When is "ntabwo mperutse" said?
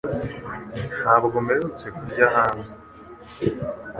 1.01-1.85